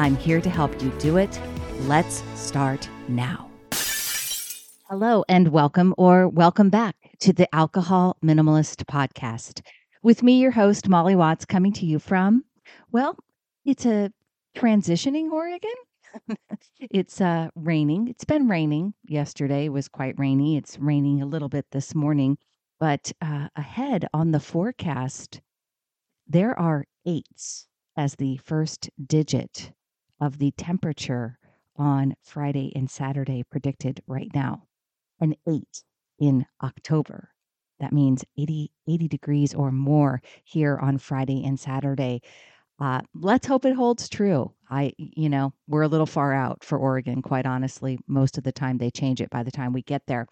I'm 0.00 0.16
here 0.16 0.40
to 0.40 0.48
help 0.48 0.82
you 0.82 0.88
do 0.98 1.18
it. 1.18 1.38
Let's 1.80 2.22
start 2.34 2.88
now. 3.06 3.50
Hello, 4.88 5.26
and 5.28 5.48
welcome 5.48 5.94
or 5.98 6.26
welcome 6.26 6.70
back 6.70 6.96
to 7.18 7.34
the 7.34 7.54
Alcohol 7.54 8.16
Minimalist 8.24 8.82
Podcast. 8.86 9.60
With 10.02 10.22
me, 10.22 10.40
your 10.40 10.52
host, 10.52 10.88
Molly 10.88 11.14
Watts, 11.14 11.44
coming 11.44 11.74
to 11.74 11.84
you 11.84 11.98
from, 11.98 12.46
well, 12.90 13.14
it's 13.66 13.84
a 13.84 14.10
transitioning 14.56 15.30
Oregon. 15.32 15.70
it's 16.80 17.20
uh, 17.20 17.50
raining. 17.54 18.08
It's 18.08 18.24
been 18.24 18.48
raining. 18.48 18.94
Yesterday 19.04 19.68
was 19.68 19.86
quite 19.86 20.18
rainy. 20.18 20.56
It's 20.56 20.78
raining 20.78 21.20
a 21.20 21.26
little 21.26 21.50
bit 21.50 21.66
this 21.72 21.94
morning. 21.94 22.38
But 22.78 23.12
uh, 23.20 23.48
ahead 23.54 24.08
on 24.14 24.30
the 24.30 24.40
forecast, 24.40 25.42
there 26.26 26.58
are 26.58 26.86
eights 27.04 27.66
as 27.98 28.14
the 28.14 28.38
first 28.38 28.88
digit 29.06 29.72
of 30.20 30.38
the 30.38 30.52
temperature 30.52 31.38
on 31.76 32.14
Friday 32.22 32.72
and 32.74 32.90
Saturday 32.90 33.42
predicted 33.50 34.02
right 34.06 34.30
now. 34.34 34.64
An 35.20 35.34
eight 35.48 35.82
in 36.18 36.46
October. 36.62 37.30
That 37.80 37.92
means 37.92 38.24
80, 38.38 38.70
80 38.86 39.08
degrees 39.08 39.54
or 39.54 39.72
more 39.72 40.20
here 40.44 40.78
on 40.78 40.98
Friday 40.98 41.44
and 41.44 41.58
Saturday. 41.58 42.20
Uh, 42.78 43.00
let's 43.14 43.46
hope 43.46 43.64
it 43.64 43.74
holds 43.74 44.08
true. 44.08 44.52
I, 44.70 44.92
you 44.96 45.28
know, 45.28 45.52
we're 45.66 45.82
a 45.82 45.88
little 45.88 46.06
far 46.06 46.32
out 46.32 46.64
for 46.64 46.78
Oregon, 46.78 47.22
quite 47.22 47.46
honestly. 47.46 47.98
Most 48.06 48.38
of 48.38 48.44
the 48.44 48.52
time 48.52 48.78
they 48.78 48.90
change 48.90 49.20
it 49.20 49.30
by 49.30 49.42
the 49.42 49.50
time 49.50 49.72
we 49.72 49.82
get 49.82 50.02
there. 50.06 50.26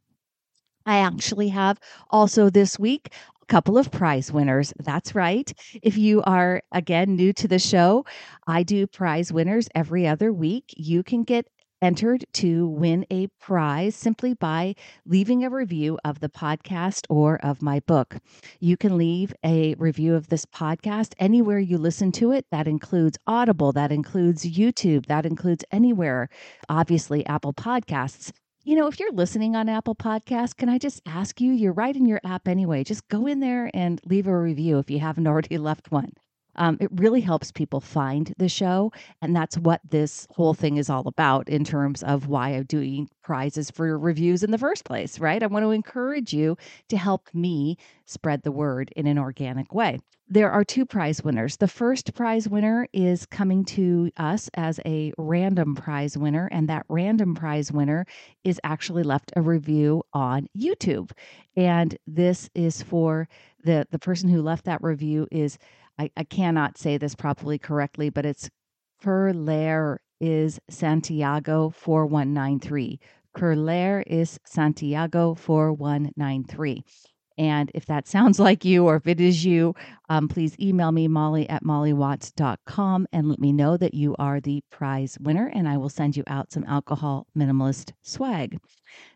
I 0.87 0.99
actually 0.99 1.49
have 1.49 1.81
also 2.09 2.51
this 2.51 2.79
week 2.79 3.13
a 3.43 3.47
couple 3.47 3.79
of 3.79 3.91
prize 3.91 4.31
winners. 4.31 4.73
That's 4.79 5.17
right. 5.17 5.53
If 5.83 5.99
you 5.99 6.23
are 6.23 6.63
again 6.71 7.17
new 7.17 7.33
to 7.33 7.49
the 7.49 7.59
show, 7.59 8.07
I 8.47 8.63
do 8.63 8.87
prize 8.87 9.33
winners 9.33 9.69
every 9.75 10.07
other 10.07 10.33
week. 10.33 10.73
You 10.77 11.03
can 11.03 11.25
get 11.25 11.49
entered 11.83 12.25
to 12.33 12.67
win 12.69 13.05
a 13.11 13.27
prize 13.41 13.95
simply 13.95 14.33
by 14.33 14.75
leaving 15.05 15.45
a 15.45 15.51
review 15.51 15.99
of 16.05 16.21
the 16.21 16.29
podcast 16.31 17.05
or 17.11 17.37
of 17.45 17.61
my 17.61 17.81
book. 17.81 18.17
You 18.61 18.77
can 18.79 18.97
leave 18.97 19.35
a 19.45 19.75
review 19.75 20.15
of 20.15 20.29
this 20.29 20.47
podcast 20.47 21.15
anywhere 21.19 21.59
you 21.59 21.77
listen 21.77 22.13
to 22.13 22.33
it. 22.33 22.47
That 22.51 22.69
includes 22.69 23.19
Audible, 23.27 23.73
that 23.73 23.93
includes 23.93 24.45
YouTube, 24.45 25.07
that 25.07 25.27
includes 25.27 25.65
anywhere, 25.71 26.29
obviously, 26.69 27.27
Apple 27.27 27.53
Podcasts. 27.53 28.33
You 28.65 28.77
know, 28.77 28.87
if 28.87 29.01
you're 29.01 29.13
listening 29.13 29.57
on 29.57 29.69
Apple 29.69 29.97
Podcasts, 29.97 30.57
can 30.57 30.69
I 30.69 30.79
just 30.79 31.03
ask 31.05 31.41
you? 31.41 31.51
You're 31.51 31.73
right 31.73 31.97
in 31.97 32.07
your 32.07 32.21
app 32.25 32.47
anyway. 32.47 32.85
Just 32.85 33.09
go 33.09 33.27
in 33.27 33.41
there 33.41 33.71
and 33.75 34.01
leave 34.07 34.29
a 34.29 34.39
review 34.39 34.79
if 34.79 34.89
you 34.89 35.01
haven't 35.01 35.27
already 35.27 35.59
left 35.59 35.91
one. 35.91 36.13
Um, 36.57 36.77
it 36.81 36.91
really 36.93 37.21
helps 37.21 37.53
people 37.53 37.81
find 37.81 38.35
the 38.39 38.49
show. 38.49 38.93
And 39.21 39.35
that's 39.35 39.59
what 39.59 39.81
this 39.89 40.27
whole 40.31 40.55
thing 40.55 40.77
is 40.77 40.91
all 40.91 41.07
about 41.09 41.49
in 41.49 41.65
terms 41.65 42.03
of 42.03 42.29
why 42.29 42.51
I'm 42.51 42.65
doing 42.65 43.09
prizes 43.23 43.71
for 43.71 43.99
reviews 43.99 44.43
in 44.43 44.51
the 44.51 44.59
first 44.59 44.85
place, 44.85 45.19
right? 45.19 45.43
I 45.43 45.47
want 45.47 45.65
to 45.65 45.71
encourage 45.71 46.33
you 46.33 46.57
to 46.89 46.97
help 46.97 47.29
me 47.33 47.77
spread 48.07 48.43
the 48.43 48.53
word 48.53 48.93
in 48.97 49.07
an 49.07 49.19
organic 49.19 49.73
way. 49.75 49.99
There 50.29 50.51
are 50.51 50.65
two 50.65 50.87
prize 50.87 51.23
winners. 51.23 51.59
The 51.59 51.69
first 51.69 52.15
prize 52.15 52.49
winner 52.49 52.89
is 52.95 53.27
coming 53.27 53.67
to 53.67 54.11
us 54.17 54.49
as 54.55 54.81
a 54.87 55.13
random 55.19 55.75
prize 55.75 56.17
winner, 56.17 56.49
and 56.51 56.71
that 56.71 56.87
random 56.89 57.35
prize 57.35 57.71
winner 57.71 58.07
is 58.43 58.59
actually 58.65 59.03
left 59.03 59.31
a 59.37 59.43
review 59.43 60.03
on 60.15 60.47
YouTube. 60.57 61.11
And 61.55 61.95
this 62.07 62.49
is 62.55 62.83
for 62.83 63.29
the 63.63 63.87
the 63.91 63.99
person 63.99 64.31
who 64.31 64.41
left 64.41 64.65
that 64.65 64.83
review 64.83 65.29
is 65.31 65.59
I, 66.03 66.11
I 66.17 66.25
cannot 66.25 66.79
say 66.79 66.99
this 66.99 67.15
properly 67.15 67.59
correctly, 67.59 68.11
but 68.11 68.27
it's 68.27 68.51
Curler 69.01 70.01
is 70.21 70.59
Santiago 70.69 71.71
4193. 71.71 72.99
Curler 73.35 74.03
is 74.09 74.41
Santiago 74.45 75.35
4193. 75.35 76.85
And 77.39 77.71
if 77.75 77.87
that 77.87 78.07
sounds 78.09 78.39
like 78.41 78.65
you 78.65 78.87
or 78.87 78.97
if 78.97 79.07
it 79.07 79.21
is 79.21 79.45
you, 79.45 79.75
um, 80.09 80.29
please 80.29 80.59
email 80.61 80.93
me, 80.93 81.09
molly 81.09 81.49
at 81.49 81.65
mollywatts.com, 81.65 83.07
and 83.13 83.29
let 83.29 83.39
me 83.39 83.53
know 83.53 83.77
that 83.77 83.95
you 83.95 84.15
are 84.19 84.41
the 84.41 84.63
prize 84.71 85.17
winner, 85.21 85.51
and 85.55 85.69
I 85.69 85.79
will 85.79 85.89
send 85.89 86.17
you 86.17 86.25
out 86.27 86.53
some 86.53 86.65
alcohol 86.65 87.27
minimalist 87.37 87.93
swag. 88.03 88.59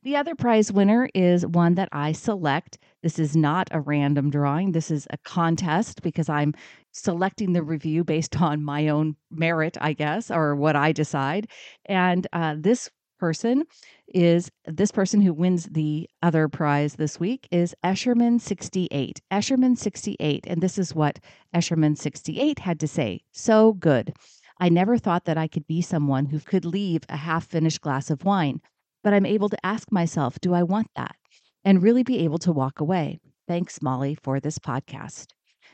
The 0.04 0.16
other 0.16 0.34
prize 0.34 0.72
winner 0.72 1.10
is 1.14 1.46
one 1.46 1.74
that 1.74 1.90
I 1.92 2.12
select. 2.12 2.78
This 3.02 3.18
is 3.18 3.36
not 3.36 3.68
a 3.72 3.80
random 3.80 4.30
drawing, 4.30 4.72
this 4.72 4.90
is 4.90 5.06
a 5.10 5.18
contest 5.18 6.00
because 6.02 6.28
I'm 6.28 6.54
selecting 6.92 7.52
the 7.52 7.62
review 7.62 8.02
based 8.04 8.40
on 8.40 8.64
my 8.64 8.88
own 8.88 9.16
merit, 9.30 9.76
I 9.80 9.92
guess, 9.92 10.30
or 10.30 10.56
what 10.56 10.76
I 10.76 10.92
decide. 10.92 11.48
And 11.84 12.26
uh, 12.32 12.54
this 12.58 12.90
person 13.18 13.64
is 14.08 14.50
this 14.66 14.90
person 14.90 15.20
who 15.20 15.32
wins 15.32 15.64
the 15.66 16.08
other 16.22 16.48
prize 16.48 16.94
this 16.94 17.18
week 17.18 17.48
is 17.50 17.74
Escherman68. 17.84 19.18
Escherman68. 19.32 20.40
And 20.46 20.60
this 20.60 20.78
is 20.78 20.94
what 20.94 21.18
Escherman68 21.54 22.58
had 22.58 22.80
to 22.80 22.88
say. 22.88 23.20
So 23.32 23.74
good. 23.74 24.14
I 24.58 24.68
never 24.68 24.96
thought 24.96 25.26
that 25.26 25.36
I 25.36 25.48
could 25.48 25.66
be 25.66 25.82
someone 25.82 26.26
who 26.26 26.40
could 26.40 26.64
leave 26.64 27.02
a 27.08 27.16
half 27.16 27.46
finished 27.46 27.82
glass 27.82 28.10
of 28.10 28.24
wine, 28.24 28.60
but 29.04 29.12
I'm 29.12 29.26
able 29.26 29.50
to 29.50 29.66
ask 29.66 29.92
myself, 29.92 30.40
do 30.40 30.54
I 30.54 30.62
want 30.62 30.88
that? 30.96 31.16
And 31.64 31.82
really 31.82 32.02
be 32.02 32.20
able 32.20 32.38
to 32.38 32.52
walk 32.52 32.80
away. 32.80 33.18
Thanks, 33.46 33.82
Molly, 33.82 34.16
for 34.22 34.40
this 34.40 34.58
podcast. 34.58 35.26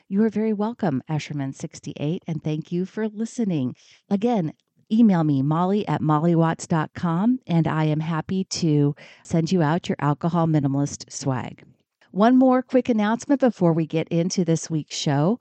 You 0.09 0.23
are 0.25 0.29
very 0.29 0.53
welcome, 0.53 1.03
Escherman68, 1.09 2.19
and 2.27 2.43
thank 2.43 2.71
you 2.71 2.85
for 2.85 3.09
listening. 3.09 3.77
Again, 4.11 4.53
email 4.93 5.25
me, 5.25 5.43
molly 5.43 5.87
at 5.89 6.01
mollywatts.com, 6.03 7.39
and 7.47 7.67
I 7.67 7.85
am 7.85 8.01
happy 8.01 8.45
to 8.45 8.95
send 9.25 9.51
you 9.51 9.63
out 9.63 9.89
your 9.89 9.97
alcohol 9.99 10.47
minimalist 10.47 11.11
swag. 11.11 11.65
One 12.11 12.37
more 12.37 12.63
quick 12.63 12.89
announcement 12.89 13.41
before 13.41 13.73
we 13.73 13.87
get 13.87 14.07
into 14.09 14.45
this 14.45 14.69
week's 14.69 14.97
show. 14.97 15.39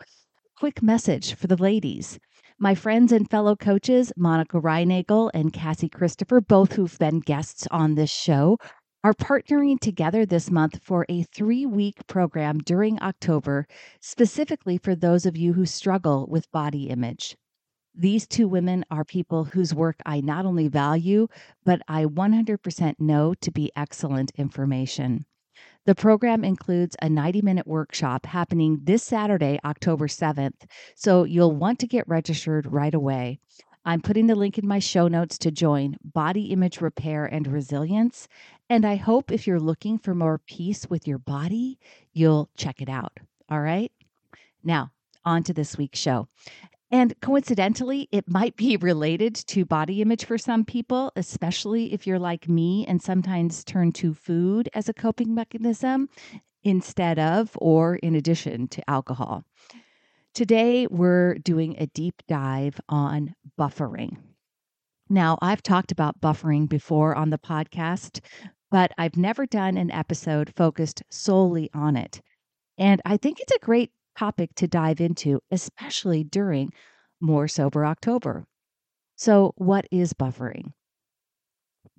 Quick 0.57 0.81
message 0.81 1.33
for 1.33 1.47
the 1.47 1.57
ladies. 1.57 2.17
My 2.57 2.75
friends 2.75 3.11
and 3.11 3.29
fellow 3.29 3.55
coaches, 3.55 4.13
Monica 4.15 4.61
Reinagel 4.61 5.31
and 5.33 5.51
Cassie 5.51 5.89
Christopher, 5.89 6.39
both 6.39 6.73
who've 6.73 6.97
been 6.99 7.19
guests 7.19 7.67
on 7.71 7.95
this 7.95 8.11
show, 8.11 8.57
are 9.03 9.13
partnering 9.13 9.79
together 9.79 10.25
this 10.25 10.51
month 10.51 10.79
for 10.83 11.05
a 11.09 11.23
three 11.23 11.65
week 11.65 12.05
program 12.07 12.59
during 12.59 13.01
October, 13.01 13.67
specifically 13.99 14.77
for 14.77 14.95
those 14.95 15.25
of 15.25 15.35
you 15.35 15.53
who 15.53 15.65
struggle 15.65 16.27
with 16.29 16.51
body 16.51 16.87
image. 16.89 17.35
These 17.93 18.25
two 18.25 18.47
women 18.47 18.85
are 18.89 19.03
people 19.03 19.43
whose 19.43 19.73
work 19.73 19.97
I 20.05 20.21
not 20.21 20.45
only 20.45 20.67
value, 20.67 21.27
but 21.65 21.81
I 21.87 22.05
100% 22.05 22.99
know 22.99 23.33
to 23.33 23.51
be 23.51 23.71
excellent 23.75 24.31
information. 24.37 25.25
The 25.85 25.95
program 25.95 26.43
includes 26.43 26.95
a 27.01 27.09
90 27.09 27.41
minute 27.41 27.67
workshop 27.67 28.25
happening 28.25 28.79
this 28.83 29.03
Saturday, 29.03 29.59
October 29.65 30.07
7th, 30.07 30.65
so 30.95 31.23
you'll 31.23 31.55
want 31.55 31.79
to 31.79 31.87
get 31.87 32.07
registered 32.07 32.71
right 32.71 32.93
away. 32.93 33.39
I'm 33.83 34.01
putting 34.01 34.27
the 34.27 34.35
link 34.35 34.59
in 34.59 34.67
my 34.67 34.79
show 34.79 35.07
notes 35.07 35.39
to 35.39 35.51
join 35.51 35.97
Body 36.03 36.51
Image 36.51 36.81
Repair 36.81 37.25
and 37.25 37.47
Resilience. 37.47 38.27
And 38.69 38.85
I 38.85 38.95
hope 38.95 39.31
if 39.31 39.47
you're 39.47 39.59
looking 39.59 39.97
for 39.97 40.13
more 40.13 40.37
peace 40.37 40.87
with 40.87 41.07
your 41.07 41.17
body, 41.17 41.79
you'll 42.13 42.49
check 42.55 42.79
it 42.81 42.89
out. 42.89 43.19
All 43.49 43.59
right. 43.59 43.91
Now, 44.63 44.91
on 45.25 45.43
to 45.43 45.53
this 45.53 45.77
week's 45.77 45.99
show. 45.99 46.27
And 46.91 47.13
coincidentally, 47.21 48.09
it 48.11 48.29
might 48.29 48.57
be 48.57 48.75
related 48.75 49.33
to 49.47 49.63
body 49.63 50.01
image 50.01 50.25
for 50.25 50.37
some 50.37 50.65
people, 50.65 51.13
especially 51.15 51.93
if 51.93 52.05
you're 52.05 52.19
like 52.19 52.49
me 52.49 52.85
and 52.85 53.01
sometimes 53.01 53.63
turn 53.63 53.93
to 53.93 54.13
food 54.13 54.67
as 54.73 54.89
a 54.89 54.93
coping 54.93 55.33
mechanism 55.33 56.09
instead 56.63 57.17
of 57.17 57.51
or 57.55 57.95
in 57.95 58.13
addition 58.13 58.67
to 58.67 58.89
alcohol. 58.89 59.45
Today, 60.33 60.85
we're 60.87 61.35
doing 61.35 61.75
a 61.77 61.87
deep 61.87 62.21
dive 62.27 62.79
on 62.89 63.35
buffering. 63.57 64.17
Now, 65.09 65.37
I've 65.41 65.63
talked 65.63 65.91
about 65.93 66.21
buffering 66.21 66.67
before 66.67 67.15
on 67.15 67.29
the 67.29 67.37
podcast, 67.37 68.19
but 68.69 68.91
I've 68.97 69.17
never 69.17 69.45
done 69.45 69.77
an 69.77 69.91
episode 69.91 70.53
focused 70.55 71.03
solely 71.09 71.69
on 71.73 71.95
it. 71.95 72.21
And 72.77 73.01
I 73.05 73.17
think 73.17 73.39
it's 73.39 73.53
a 73.53 73.65
great 73.65 73.91
topic 74.17 74.55
to 74.55 74.67
dive 74.67 75.01
into, 75.01 75.41
especially 75.51 76.23
during 76.23 76.71
More 77.19 77.47
Sober 77.47 77.85
October. 77.85 78.45
So, 79.15 79.53
what 79.55 79.87
is 79.91 80.13
buffering? 80.13 80.73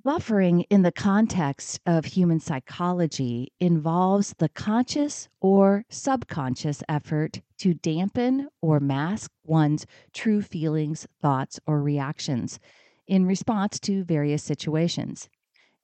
Buffering, 0.04 0.64
in 0.68 0.82
the 0.82 0.90
context 0.90 1.78
of 1.86 2.04
human 2.06 2.40
psychology, 2.40 3.52
involves 3.60 4.34
the 4.38 4.48
conscious 4.48 5.28
or 5.40 5.84
subconscious 5.88 6.82
effort 6.88 7.40
to 7.58 7.74
dampen 7.74 8.48
or 8.60 8.80
mask 8.80 9.30
one's 9.44 9.86
true 10.12 10.42
feelings, 10.42 11.06
thoughts, 11.20 11.60
or 11.66 11.80
reactions 11.80 12.58
in 13.06 13.26
response 13.26 13.78
to 13.78 14.02
various 14.02 14.42
situations. 14.42 15.28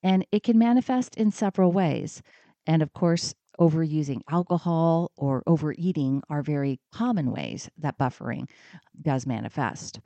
And 0.02 0.26
it 0.32 0.42
can 0.42 0.58
manifest 0.58 1.16
in 1.16 1.30
several 1.30 1.70
ways. 1.70 2.20
And 2.66 2.82
of 2.82 2.92
course, 2.92 3.34
overusing 3.58 4.20
alcohol 4.28 5.12
or 5.16 5.42
overeating 5.46 6.22
are 6.28 6.42
very 6.42 6.80
common 6.92 7.30
ways 7.32 7.70
that 7.78 7.98
buffering 7.98 8.48
does 9.00 9.26
manifest. 9.26 10.00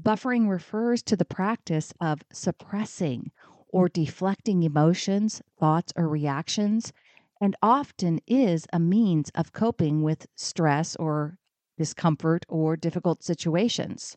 Buffering 0.00 0.48
refers 0.48 1.02
to 1.02 1.16
the 1.16 1.24
practice 1.24 1.92
of 2.00 2.22
suppressing 2.32 3.32
or 3.68 3.88
deflecting 3.88 4.62
emotions, 4.62 5.42
thoughts, 5.58 5.92
or 5.96 6.08
reactions, 6.08 6.92
and 7.40 7.56
often 7.60 8.20
is 8.26 8.66
a 8.72 8.78
means 8.78 9.30
of 9.30 9.52
coping 9.52 10.02
with 10.02 10.26
stress 10.36 10.94
or 10.96 11.38
discomfort 11.76 12.46
or 12.48 12.76
difficult 12.76 13.24
situations. 13.24 14.16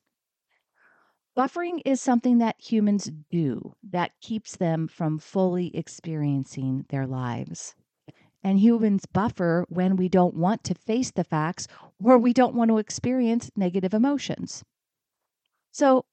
Buffering 1.37 1.81
is 1.85 2.01
something 2.01 2.39
that 2.39 2.59
humans 2.59 3.09
do 3.29 3.75
that 3.81 4.19
keeps 4.19 4.57
them 4.57 4.87
from 4.87 5.19
fully 5.19 5.75
experiencing 5.75 6.85
their 6.89 7.07
lives. 7.07 7.75
And 8.47 8.57
humans 8.59 9.05
buffer 9.05 9.65
when 9.67 9.97
we 9.97 10.07
don't 10.09 10.33
want 10.33 10.63
to 10.63 10.73
face 10.73 11.11
the 11.11 11.25
facts 11.25 11.67
or 12.01 12.17
we 12.17 12.33
don't 12.33 12.55
want 12.55 12.69
to 12.69 12.77
experience 12.77 13.51
negative 13.57 13.93
emotions. 13.93 14.63
So, 15.71 16.05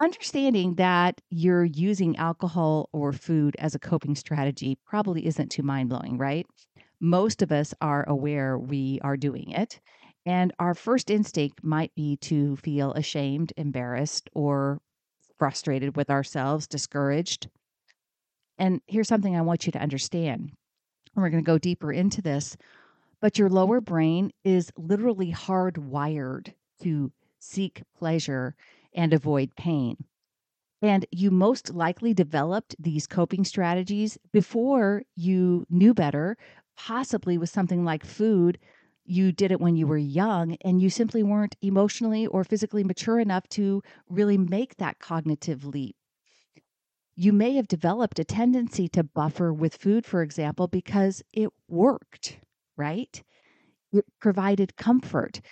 understanding 0.00 0.76
that 0.76 1.20
you're 1.30 1.64
using 1.64 2.16
alcohol 2.16 2.88
or 2.92 3.12
food 3.12 3.56
as 3.58 3.74
a 3.74 3.80
coping 3.80 4.14
strategy 4.16 4.78
probably 4.86 5.26
isn't 5.26 5.50
too 5.50 5.62
mind 5.62 5.90
blowing, 5.90 6.18
right? 6.18 6.46
Most 7.00 7.42
of 7.42 7.52
us 7.52 7.74
are 7.80 8.08
aware 8.08 8.58
we 8.58 9.00
are 9.02 9.16
doing 9.16 9.50
it. 9.50 9.80
And 10.26 10.52
our 10.58 10.74
first 10.74 11.10
instinct 11.10 11.64
might 11.64 11.94
be 11.94 12.16
to 12.18 12.56
feel 12.56 12.92
ashamed, 12.94 13.52
embarrassed, 13.56 14.30
or 14.34 14.80
frustrated 15.38 15.96
with 15.96 16.10
ourselves, 16.10 16.66
discouraged. 16.68 17.48
And 18.58 18.80
here's 18.86 19.08
something 19.08 19.36
I 19.36 19.42
want 19.42 19.66
you 19.66 19.72
to 19.72 19.80
understand 19.80 20.52
and 21.14 21.22
we're 21.22 21.30
going 21.30 21.42
to 21.42 21.46
go 21.46 21.58
deeper 21.58 21.92
into 21.92 22.22
this, 22.22 22.56
but 23.20 23.38
your 23.38 23.48
lower 23.48 23.80
brain 23.80 24.32
is 24.44 24.72
literally 24.76 25.32
hardwired 25.32 26.54
to 26.82 27.12
seek 27.38 27.82
pleasure 27.96 28.54
and 28.94 29.12
avoid 29.12 29.54
pain. 29.56 29.96
And 30.82 31.04
you 31.10 31.30
most 31.30 31.74
likely 31.74 32.14
developed 32.14 32.74
these 32.78 33.06
coping 33.06 33.44
strategies 33.44 34.16
before 34.32 35.02
you 35.14 35.66
knew 35.68 35.92
better, 35.92 36.38
possibly 36.76 37.36
with 37.36 37.50
something 37.50 37.84
like 37.84 38.04
food. 38.04 38.58
You 39.04 39.32
did 39.32 39.52
it 39.52 39.60
when 39.60 39.76
you 39.76 39.86
were 39.86 39.98
young 39.98 40.56
and 40.62 40.80
you 40.80 40.88
simply 40.88 41.22
weren't 41.22 41.56
emotionally 41.60 42.26
or 42.26 42.44
physically 42.44 42.84
mature 42.84 43.20
enough 43.20 43.46
to 43.50 43.82
really 44.08 44.38
make 44.38 44.76
that 44.76 44.98
cognitive 45.00 45.66
leap 45.66 45.96
you 47.20 47.34
may 47.34 47.54
have 47.54 47.68
developed 47.68 48.18
a 48.18 48.24
tendency 48.24 48.88
to 48.88 49.04
buffer 49.04 49.52
with 49.52 49.76
food, 49.76 50.06
for 50.06 50.22
example, 50.22 50.66
because 50.66 51.22
it 51.34 51.50
worked, 51.68 52.38
right? 52.78 53.22
It 53.92 54.06
provided 54.22 54.74
comfort. 54.78 55.42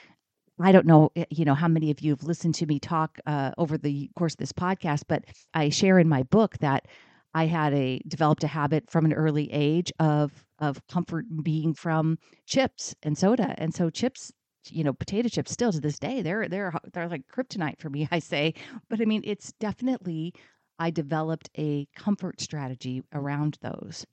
I 0.59 0.73
don't 0.73 0.87
know, 0.87 1.11
eh, 1.15 1.27
you 1.29 1.45
know, 1.45 1.55
how 1.55 1.69
many 1.69 1.91
of 1.91 2.01
you 2.01 2.13
have 2.13 2.23
listened 2.23 2.55
to 2.55 2.67
me 2.67 2.81
talk 2.81 3.19
uh, 3.27 3.51
over 3.59 3.77
the 3.77 4.09
course 4.17 4.33
of 4.33 4.39
this 4.39 4.53
podcast, 4.53 5.03
but 5.09 5.27
I 5.53 5.69
share 5.69 5.99
in 5.99 6.09
my 6.09 6.23
book 6.23 6.57
that 6.61 6.87
I 7.35 7.45
had 7.45 7.75
a 7.75 8.01
developed 8.09 8.45
a 8.45 8.49
habit 8.49 8.89
from 8.89 9.05
an 9.05 9.13
early 9.13 9.53
age 9.53 9.93
of 9.99 10.47
of 10.61 10.81
comfort 10.89 11.27
being 11.43 11.75
from 11.75 12.19
chips 12.47 12.95
and 13.03 13.17
soda, 13.17 13.55
and 13.59 13.75
so 13.75 13.91
chips 13.91 14.33
you 14.71 14.85
know 14.85 14.95
potato 14.95 15.29
chips 15.29 15.53
still 15.53 15.73
to 15.73 15.81
this 15.81 15.99
day 15.99 16.21
they're 16.21 16.49
they're 16.49 16.73
they're 16.93 17.09
like 17.09 17.23
kryptonite 17.33 17.79
for 17.79 17.89
me 17.89 18.07
i 18.11 18.19
say 18.19 18.53
but 18.91 19.01
i 19.01 19.05
mean 19.05 19.23
it's 19.25 19.53
definitely 19.61 20.35
I 20.79 20.91
developed 20.91 21.51
a 21.57 21.87
comfort 21.97 22.41
strategy 22.41 23.01
mm. 23.01 23.05
around 23.13 23.59
those. 23.61 24.07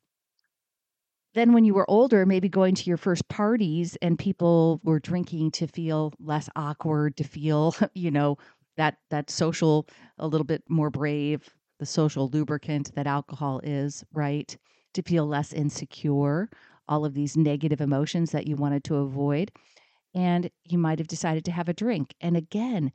Then, 1.34 1.52
when 1.52 1.66
you 1.66 1.74
were 1.74 1.90
older, 1.90 2.26
maybe 2.26 2.48
going 2.48 2.76
to 2.76 2.90
your 2.90 2.98
first 2.98 3.28
parties 3.28 3.98
and 4.02 4.18
people 4.18 4.80
were 4.84 5.00
drinking 5.00 5.52
to 5.52 5.68
feel 5.68 6.14
less 6.18 6.50
awkward, 6.56 7.18
to 7.18 7.26
feel, 7.26 7.76
you 7.94 8.10
know, 8.10 8.38
that 8.78 8.98
that 9.10 9.30
social, 9.30 9.88
a 10.18 10.28
little 10.28 10.46
bit 10.46 10.64
more 10.70 10.90
brave, 10.90 11.54
the 11.80 11.86
social 11.86 12.30
lubricant 12.30 12.94
that 12.96 13.08
alcohol 13.08 13.60
is, 13.64 14.04
right? 14.14 14.58
To 14.94 15.02
feel 15.02 15.28
less 15.28 15.52
insecure, 15.52 16.50
all 16.88 17.04
of 17.04 17.14
these 17.14 17.36
negative 17.36 17.82
emotions 17.82 18.32
that 18.32 18.48
you 18.48 18.56
wanted 18.56 18.86
to 18.86 18.96
avoid. 18.96 19.52
And 20.14 20.50
you 20.64 20.78
might 20.78 21.00
have 21.00 21.10
decided 21.10 21.44
to 21.46 21.52
have 21.52 21.68
a 21.68 21.74
drink. 21.74 22.16
And 22.22 22.38
again, 22.38 22.94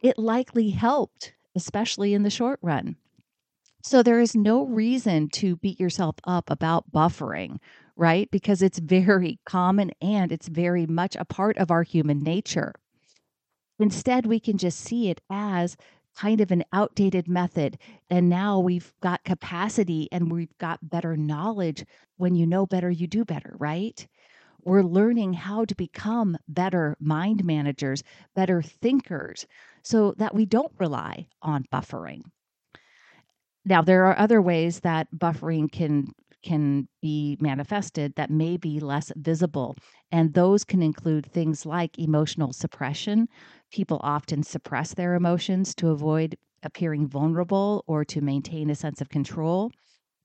it 0.00 0.16
likely 0.16 0.70
helped 0.70 1.34
especially 1.58 2.14
in 2.14 2.22
the 2.22 2.30
short 2.30 2.60
run. 2.62 2.94
So 3.82 4.02
there 4.02 4.20
is 4.20 4.36
no 4.36 4.64
reason 4.64 5.28
to 5.30 5.56
beat 5.56 5.80
yourself 5.80 6.14
up 6.22 6.50
about 6.50 6.92
buffering, 6.92 7.58
right? 7.96 8.30
Because 8.30 8.62
it's 8.62 8.78
very 8.78 9.40
common 9.44 9.90
and 10.00 10.30
it's 10.30 10.46
very 10.46 10.86
much 10.86 11.16
a 11.16 11.24
part 11.24 11.58
of 11.58 11.72
our 11.72 11.82
human 11.82 12.20
nature. 12.20 12.74
Instead, 13.80 14.26
we 14.26 14.38
can 14.38 14.56
just 14.56 14.78
see 14.78 15.10
it 15.10 15.20
as 15.28 15.76
kind 16.14 16.40
of 16.40 16.52
an 16.52 16.64
outdated 16.72 17.26
method. 17.28 17.76
And 18.08 18.28
now 18.28 18.60
we've 18.60 18.92
got 19.00 19.24
capacity 19.24 20.08
and 20.12 20.30
we've 20.30 20.56
got 20.58 20.90
better 20.90 21.16
knowledge. 21.16 21.84
When 22.16 22.36
you 22.36 22.46
know 22.46 22.66
better, 22.66 22.90
you 22.90 23.08
do 23.08 23.24
better, 23.24 23.56
right? 23.58 24.06
We're 24.68 24.82
learning 24.82 25.32
how 25.32 25.64
to 25.64 25.74
become 25.74 26.36
better 26.46 26.94
mind 27.00 27.42
managers, 27.42 28.02
better 28.34 28.60
thinkers, 28.60 29.46
so 29.82 30.12
that 30.18 30.34
we 30.34 30.44
don't 30.44 30.72
rely 30.78 31.26
on 31.40 31.64
buffering. 31.72 32.20
Now, 33.64 33.80
there 33.80 34.04
are 34.04 34.18
other 34.18 34.42
ways 34.42 34.80
that 34.80 35.08
buffering 35.10 35.72
can 35.72 36.08
can 36.44 36.86
be 37.00 37.38
manifested 37.40 38.14
that 38.16 38.30
may 38.30 38.58
be 38.58 38.78
less 38.78 39.10
visible. 39.16 39.74
And 40.12 40.34
those 40.34 40.64
can 40.64 40.82
include 40.82 41.24
things 41.24 41.64
like 41.64 41.98
emotional 41.98 42.52
suppression. 42.52 43.28
People 43.72 43.98
often 44.02 44.42
suppress 44.42 44.92
their 44.92 45.14
emotions 45.14 45.74
to 45.76 45.88
avoid 45.88 46.36
appearing 46.62 47.08
vulnerable 47.08 47.84
or 47.86 48.04
to 48.04 48.20
maintain 48.20 48.68
a 48.68 48.74
sense 48.74 49.00
of 49.00 49.08
control. 49.08 49.72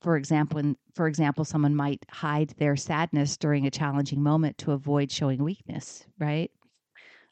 For 0.04 0.18
example, 0.18 0.76
for 0.94 1.08
example, 1.08 1.46
someone 1.46 1.76
might 1.76 2.06
hide 2.12 2.50
their 2.58 2.76
sadness 2.76 3.38
during 3.38 3.66
a 3.66 3.72
challenging 3.72 4.22
moment 4.22 4.60
to 4.60 4.74
avoid 4.74 5.10
showing 5.12 5.44
weakness, 5.44 6.06
right? 6.20 6.52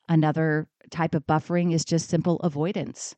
Another 0.10 0.70
type 0.90 1.14
of 1.16 1.28
buffering 1.28 1.74
is 1.74 1.86
just 1.86 2.10
simple 2.10 2.38
avoidance. 2.40 3.16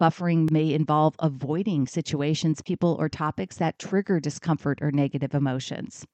Buffering 0.00 0.50
may 0.50 0.74
involve 0.74 1.16
avoiding 1.18 1.86
situations, 1.86 2.62
people, 2.62 2.96
or 3.00 3.08
topics 3.08 3.56
that 3.56 3.78
trigger 3.78 4.20
discomfort 4.20 4.80
or 4.82 4.92
negative 4.92 5.34
emotions. 5.34 6.06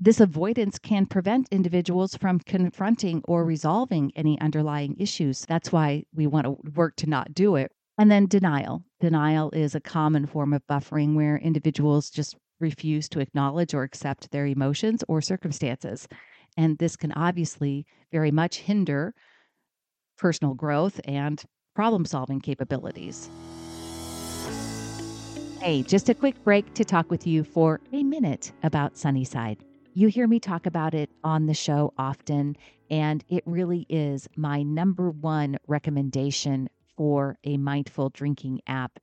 This 0.00 0.20
avoidance 0.20 0.78
can 0.78 1.06
prevent 1.06 1.48
individuals 1.50 2.16
from 2.16 2.40
confronting 2.40 3.22
or 3.28 3.44
resolving 3.44 4.12
any 4.16 4.40
underlying 4.40 4.96
issues. 4.98 5.46
That's 5.46 5.72
why 5.72 6.04
we 6.14 6.26
want 6.26 6.46
to 6.46 6.70
work 6.74 6.96
to 6.96 7.08
not 7.08 7.34
do 7.34 7.56
it. 7.56 7.72
And 8.00 8.10
then 8.10 8.28
denial. 8.28 8.82
Denial 8.98 9.50
is 9.50 9.74
a 9.74 9.80
common 9.80 10.24
form 10.24 10.54
of 10.54 10.66
buffering 10.66 11.14
where 11.16 11.36
individuals 11.36 12.08
just 12.08 12.34
refuse 12.58 13.10
to 13.10 13.20
acknowledge 13.20 13.74
or 13.74 13.82
accept 13.82 14.30
their 14.30 14.46
emotions 14.46 15.04
or 15.06 15.20
circumstances. 15.20 16.08
And 16.56 16.78
this 16.78 16.96
can 16.96 17.12
obviously 17.12 17.84
very 18.10 18.30
much 18.30 18.60
hinder 18.60 19.12
personal 20.16 20.54
growth 20.54 20.98
and 21.04 21.44
problem 21.74 22.06
solving 22.06 22.40
capabilities. 22.40 23.28
Hey, 25.60 25.82
just 25.82 26.08
a 26.08 26.14
quick 26.14 26.42
break 26.42 26.72
to 26.72 26.86
talk 26.86 27.10
with 27.10 27.26
you 27.26 27.44
for 27.44 27.82
a 27.92 28.02
minute 28.02 28.52
about 28.62 28.96
Sunnyside. 28.96 29.58
You 29.92 30.08
hear 30.08 30.26
me 30.26 30.40
talk 30.40 30.64
about 30.64 30.94
it 30.94 31.10
on 31.22 31.44
the 31.44 31.52
show 31.52 31.92
often, 31.98 32.56
and 32.90 33.22
it 33.28 33.42
really 33.44 33.84
is 33.90 34.26
my 34.36 34.62
number 34.62 35.10
one 35.10 35.58
recommendation 35.66 36.70
for 37.00 37.38
a 37.44 37.56
mindful 37.56 38.10
drinking 38.10 38.60
app. 38.66 38.98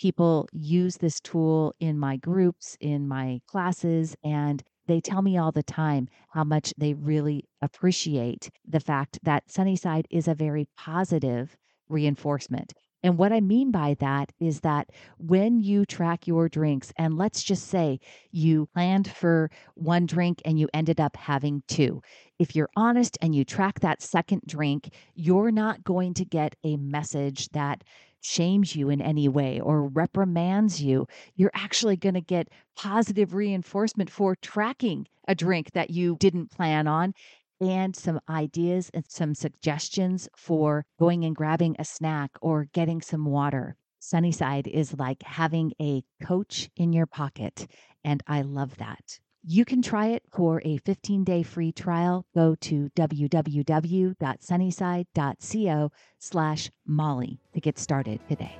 People 0.00 0.48
use 0.54 0.96
this 0.96 1.20
tool 1.20 1.74
in 1.80 1.98
my 1.98 2.16
groups, 2.16 2.78
in 2.80 3.06
my 3.06 3.42
classes, 3.46 4.16
and 4.24 4.62
they 4.86 5.02
tell 5.02 5.20
me 5.20 5.36
all 5.36 5.52
the 5.52 5.62
time 5.62 6.08
how 6.30 6.44
much 6.44 6.72
they 6.78 6.94
really 6.94 7.44
appreciate 7.60 8.48
the 8.66 8.80
fact 8.80 9.18
that 9.22 9.50
Sunnyside 9.50 10.08
is 10.08 10.28
a 10.28 10.34
very 10.34 10.66
positive 10.78 11.54
reinforcement. 11.90 12.72
And 13.02 13.18
what 13.18 13.32
I 13.32 13.40
mean 13.40 13.70
by 13.70 13.96
that 14.00 14.32
is 14.38 14.60
that 14.60 14.90
when 15.18 15.60
you 15.60 15.84
track 15.84 16.26
your 16.26 16.48
drinks, 16.48 16.92
and 16.96 17.18
let's 17.18 17.42
just 17.42 17.68
say 17.68 17.98
you 18.30 18.66
planned 18.74 19.10
for 19.10 19.50
one 19.74 20.06
drink 20.06 20.40
and 20.44 20.58
you 20.58 20.68
ended 20.72 21.00
up 21.00 21.16
having 21.16 21.62
two, 21.66 22.02
if 22.38 22.54
you're 22.54 22.70
honest 22.76 23.18
and 23.20 23.34
you 23.34 23.44
track 23.44 23.80
that 23.80 24.02
second 24.02 24.42
drink, 24.46 24.92
you're 25.14 25.50
not 25.50 25.82
going 25.84 26.14
to 26.14 26.24
get 26.24 26.54
a 26.64 26.76
message 26.76 27.48
that 27.50 27.82
shames 28.20 28.76
you 28.76 28.88
in 28.88 29.00
any 29.00 29.28
way 29.28 29.60
or 29.60 29.88
reprimands 29.88 30.80
you. 30.80 31.08
You're 31.34 31.50
actually 31.54 31.96
going 31.96 32.14
to 32.14 32.20
get 32.20 32.48
positive 32.76 33.34
reinforcement 33.34 34.10
for 34.10 34.36
tracking 34.36 35.08
a 35.26 35.34
drink 35.34 35.72
that 35.72 35.90
you 35.90 36.16
didn't 36.20 36.50
plan 36.50 36.86
on 36.86 37.14
and 37.62 37.94
some 37.94 38.18
ideas 38.28 38.90
and 38.92 39.04
some 39.08 39.34
suggestions 39.34 40.28
for 40.36 40.84
going 40.98 41.24
and 41.24 41.36
grabbing 41.36 41.76
a 41.78 41.84
snack 41.84 42.32
or 42.40 42.66
getting 42.72 43.00
some 43.00 43.24
water. 43.24 43.76
Sunnyside 44.00 44.66
is 44.66 44.98
like 44.98 45.22
having 45.22 45.72
a 45.80 46.02
coach 46.20 46.68
in 46.76 46.92
your 46.92 47.06
pocket, 47.06 47.68
and 48.04 48.20
I 48.26 48.42
love 48.42 48.76
that. 48.78 49.20
You 49.44 49.64
can 49.64 49.80
try 49.80 50.08
it 50.08 50.24
for 50.32 50.60
a 50.64 50.78
15 50.78 51.22
day 51.24 51.42
free 51.42 51.72
trial. 51.72 52.26
Go 52.34 52.54
to 52.56 52.90
www.sunnyside.co 52.96 55.92
slash 56.18 56.70
Molly 56.86 57.40
to 57.54 57.60
get 57.60 57.78
started 57.78 58.20
today. 58.28 58.58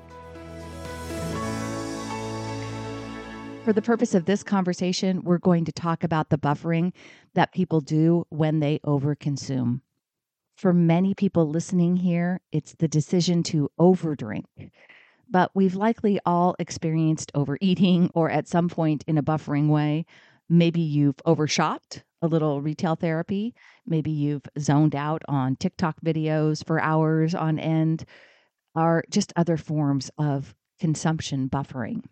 For 3.64 3.72
the 3.72 3.80
purpose 3.80 4.12
of 4.14 4.24
this 4.24 4.42
conversation, 4.42 5.22
we're 5.22 5.38
going 5.38 5.64
to 5.66 5.72
talk 5.72 6.02
about 6.02 6.30
the 6.30 6.36
buffering 6.38 6.92
that 7.34 7.52
people 7.52 7.80
do 7.80 8.26
when 8.28 8.58
they 8.58 8.80
overconsume. 8.84 9.82
For 10.56 10.72
many 10.72 11.14
people 11.14 11.48
listening 11.48 11.96
here, 11.96 12.40
it's 12.50 12.74
the 12.74 12.88
decision 12.88 13.44
to 13.44 13.70
overdrink. 13.78 14.46
But 15.30 15.52
we've 15.54 15.76
likely 15.76 16.18
all 16.26 16.56
experienced 16.58 17.30
overeating 17.36 18.10
or 18.14 18.30
at 18.30 18.48
some 18.48 18.68
point 18.68 19.04
in 19.06 19.16
a 19.16 19.22
buffering 19.22 19.68
way. 19.68 20.06
Maybe 20.48 20.80
you've 20.80 21.20
overshot 21.24 22.02
a 22.20 22.26
little 22.26 22.60
retail 22.60 22.96
therapy. 22.96 23.54
Maybe 23.86 24.10
you've 24.10 24.46
zoned 24.58 24.96
out 24.96 25.22
on 25.28 25.54
TikTok 25.54 26.00
videos 26.04 26.66
for 26.66 26.80
hours 26.80 27.32
on 27.32 27.60
end, 27.60 28.06
or 28.74 29.04
just 29.08 29.32
other 29.36 29.56
forms 29.56 30.10
of 30.18 30.52
consumption 30.80 31.48
buffering. 31.48 32.02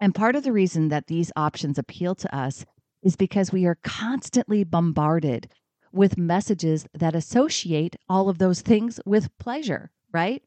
And 0.00 0.14
part 0.14 0.36
of 0.36 0.44
the 0.44 0.52
reason 0.52 0.88
that 0.88 1.06
these 1.06 1.32
options 1.36 1.78
appeal 1.78 2.14
to 2.16 2.36
us 2.36 2.64
is 3.02 3.16
because 3.16 3.52
we 3.52 3.64
are 3.66 3.78
constantly 3.82 4.64
bombarded 4.64 5.48
with 5.92 6.18
messages 6.18 6.86
that 6.92 7.14
associate 7.14 7.96
all 8.08 8.28
of 8.28 8.38
those 8.38 8.60
things 8.60 9.00
with 9.06 9.36
pleasure, 9.38 9.90
right? 10.12 10.42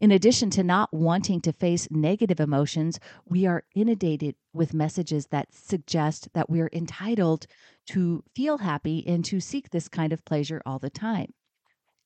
In 0.00 0.10
addition 0.10 0.50
to 0.50 0.62
not 0.62 0.92
wanting 0.92 1.40
to 1.40 1.52
face 1.52 1.88
negative 1.90 2.40
emotions, 2.40 3.00
we 3.24 3.46
are 3.46 3.64
inundated 3.74 4.36
with 4.52 4.74
messages 4.74 5.28
that 5.28 5.54
suggest 5.54 6.28
that 6.34 6.50
we're 6.50 6.70
entitled 6.72 7.46
to 7.86 8.22
feel 8.34 8.58
happy 8.58 9.04
and 9.06 9.24
to 9.24 9.40
seek 9.40 9.70
this 9.70 9.88
kind 9.88 10.12
of 10.12 10.24
pleasure 10.24 10.60
all 10.66 10.78
the 10.78 10.90
time. 10.90 11.32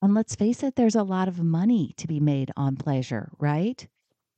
And 0.03 0.15
let's 0.15 0.35
face 0.35 0.63
it, 0.63 0.77
there's 0.77 0.95
a 0.95 1.03
lot 1.03 1.29
of 1.29 1.43
money 1.43 1.93
to 1.97 2.07
be 2.07 2.21
made 2.21 2.51
on 2.57 2.77
pleasure, 2.77 3.33
right? 3.39 3.87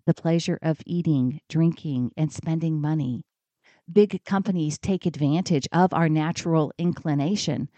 The 0.06 0.14
pleasure 0.14 0.58
of 0.62 0.80
eating, 0.86 1.40
drinking, 1.48 2.12
and 2.16 2.32
spending 2.32 2.80
money. 2.80 3.22
Big 3.92 4.24
companies 4.24 4.78
take 4.78 5.06
advantage 5.06 5.66
of 5.72 5.92
our 5.92 6.08
natural 6.08 6.72
inclination 6.78 7.68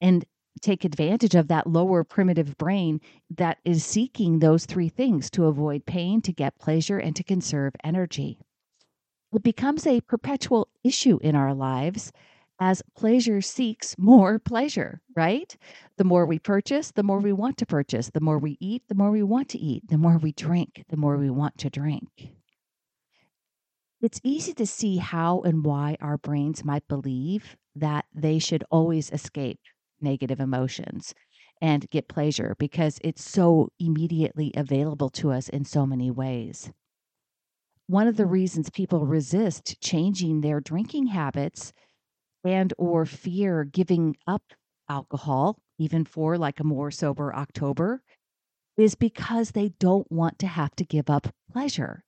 and 0.00 0.24
take 0.60 0.84
advantage 0.84 1.34
of 1.34 1.48
that 1.48 1.66
lower 1.66 2.04
primitive 2.04 2.56
brain 2.58 3.00
that 3.30 3.58
is 3.64 3.84
seeking 3.84 4.38
those 4.38 4.66
three 4.66 4.88
things 4.88 5.30
to 5.30 5.46
avoid 5.46 5.86
pain, 5.86 6.20
to 6.22 6.32
get 6.32 6.58
pleasure, 6.58 6.98
and 6.98 7.14
to 7.16 7.24
conserve 7.24 7.74
energy. 7.84 8.38
It 9.32 9.42
becomes 9.42 9.86
a 9.86 10.00
perpetual 10.00 10.68
issue 10.82 11.18
in 11.22 11.36
our 11.36 11.54
lives 11.54 12.12
as 12.60 12.82
pleasure 12.94 13.40
seeks 13.40 13.96
more 13.98 14.38
pleasure, 14.38 15.00
right? 15.16 15.56
The 15.96 16.04
more 16.04 16.26
we 16.26 16.38
purchase, 16.38 16.90
the 16.90 17.02
more 17.02 17.18
we 17.18 17.32
want 17.32 17.56
to 17.58 17.66
purchase. 17.66 18.10
The 18.10 18.20
more 18.20 18.38
we 18.38 18.58
eat, 18.60 18.82
the 18.88 18.94
more 18.94 19.10
we 19.10 19.22
want 19.22 19.48
to 19.50 19.58
eat. 19.58 19.88
The 19.88 19.98
more 19.98 20.18
we 20.18 20.32
drink, 20.32 20.84
the 20.90 20.98
more 20.98 21.16
we 21.16 21.30
want 21.30 21.56
to 21.58 21.70
drink. 21.70 22.34
It's 24.02 24.20
easy 24.22 24.52
to 24.54 24.66
see 24.66 24.98
how 24.98 25.40
and 25.40 25.64
why 25.64 25.96
our 26.00 26.18
brains 26.18 26.64
might 26.64 26.86
believe 26.86 27.56
that 27.74 28.04
they 28.14 28.38
should 28.38 28.64
always 28.70 29.10
escape 29.10 29.60
negative 30.00 30.40
emotions 30.40 31.14
and 31.60 31.88
get 31.90 32.08
pleasure 32.08 32.56
because 32.58 32.98
it's 33.02 33.22
so 33.22 33.70
immediately 33.78 34.52
available 34.56 35.10
to 35.10 35.30
us 35.30 35.48
in 35.48 35.64
so 35.64 35.86
many 35.86 36.10
ways. 36.10 36.70
One 37.86 38.06
of 38.06 38.16
the 38.16 38.26
reasons 38.26 38.70
people 38.70 39.06
resist 39.06 39.80
changing 39.80 40.40
their 40.40 40.60
drinking 40.60 41.08
habits 41.08 41.72
and 42.44 42.72
or 42.78 43.04
fear 43.06 43.64
giving 43.64 44.16
up 44.26 44.42
alcohol 44.88 45.58
even 45.78 46.04
for 46.04 46.36
like 46.36 46.60
a 46.60 46.64
more 46.64 46.90
sober 46.90 47.34
October 47.34 48.02
is 48.76 48.94
because 48.94 49.50
they 49.50 49.70
don't 49.78 50.10
want 50.10 50.38
to 50.38 50.46
have 50.46 50.74
to 50.76 50.84
give 50.84 51.10
up 51.10 51.28
pleasure. 51.52 52.04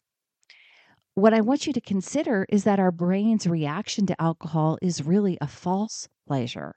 What 1.14 1.34
I 1.34 1.42
want 1.42 1.66
you 1.66 1.72
to 1.74 1.80
consider 1.80 2.46
is 2.48 2.64
that 2.64 2.80
our 2.80 2.90
brain's 2.90 3.46
reaction 3.46 4.06
to 4.06 4.20
alcohol 4.20 4.78
is 4.80 5.04
really 5.04 5.36
a 5.40 5.46
false 5.46 6.08
pleasure. 6.26 6.74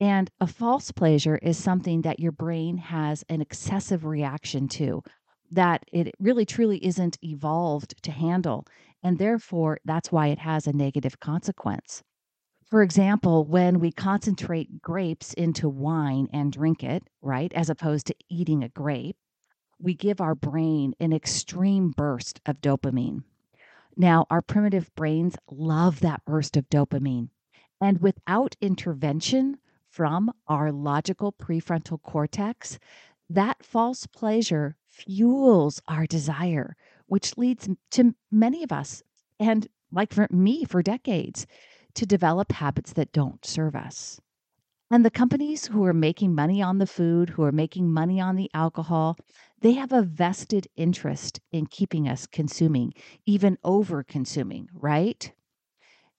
And 0.00 0.30
a 0.40 0.46
false 0.46 0.92
pleasure 0.92 1.38
is 1.38 1.56
something 1.56 2.02
that 2.02 2.20
your 2.20 2.32
brain 2.32 2.76
has 2.76 3.24
an 3.28 3.40
excessive 3.40 4.04
reaction 4.04 4.68
to, 4.68 5.02
that 5.50 5.84
it 5.92 6.14
really 6.20 6.44
truly 6.44 6.84
isn't 6.84 7.18
evolved 7.22 8.00
to 8.02 8.12
handle. 8.12 8.66
And 9.02 9.18
therefore, 9.18 9.78
that's 9.84 10.12
why 10.12 10.28
it 10.28 10.38
has 10.38 10.66
a 10.66 10.72
negative 10.72 11.18
consequence. 11.18 12.02
For 12.70 12.82
example, 12.82 13.46
when 13.46 13.80
we 13.80 13.90
concentrate 13.90 14.82
grapes 14.82 15.32
into 15.32 15.70
wine 15.70 16.28
and 16.34 16.52
drink 16.52 16.84
it, 16.84 17.08
right, 17.22 17.50
as 17.54 17.70
opposed 17.70 18.06
to 18.08 18.14
eating 18.28 18.62
a 18.62 18.68
grape, 18.68 19.16
we 19.78 19.94
give 19.94 20.20
our 20.20 20.34
brain 20.34 20.94
an 21.00 21.14
extreme 21.14 21.92
burst 21.92 22.40
of 22.44 22.60
dopamine. 22.60 23.22
Now, 23.96 24.26
our 24.28 24.42
primitive 24.42 24.94
brains 24.94 25.36
love 25.50 26.00
that 26.00 26.24
burst 26.26 26.58
of 26.58 26.68
dopamine. 26.68 27.30
And 27.80 28.02
without 28.02 28.54
intervention 28.60 29.58
from 29.88 30.30
our 30.46 30.70
logical 30.70 31.32
prefrontal 31.32 32.02
cortex, 32.02 32.78
that 33.30 33.64
false 33.64 34.06
pleasure 34.06 34.76
fuels 34.88 35.80
our 35.88 36.06
desire, 36.06 36.76
which 37.06 37.38
leads 37.38 37.66
to 37.92 38.14
many 38.30 38.62
of 38.62 38.72
us, 38.72 39.02
and 39.40 39.68
like 39.90 40.12
for 40.12 40.26
me 40.30 40.64
for 40.64 40.82
decades, 40.82 41.46
to 41.98 42.06
develop 42.06 42.52
habits 42.52 42.92
that 42.92 43.10
don't 43.10 43.44
serve 43.44 43.74
us. 43.74 44.20
And 44.88 45.04
the 45.04 45.10
companies 45.10 45.66
who 45.66 45.84
are 45.84 45.92
making 45.92 46.32
money 46.32 46.62
on 46.62 46.78
the 46.78 46.86
food, 46.86 47.30
who 47.30 47.42
are 47.42 47.50
making 47.50 47.92
money 47.92 48.20
on 48.20 48.36
the 48.36 48.48
alcohol, 48.54 49.18
they 49.62 49.72
have 49.72 49.90
a 49.90 50.02
vested 50.02 50.68
interest 50.76 51.40
in 51.50 51.66
keeping 51.66 52.08
us 52.08 52.24
consuming, 52.24 52.94
even 53.26 53.58
over 53.64 54.04
consuming, 54.04 54.68
right? 54.72 55.32